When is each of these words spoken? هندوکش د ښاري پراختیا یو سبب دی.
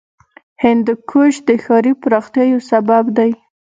هندوکش 0.63 1.33
د 1.47 1.49
ښاري 1.63 1.93
پراختیا 2.01 2.43
یو 2.53 2.61
سبب 2.71 3.03
دی. 3.17 3.31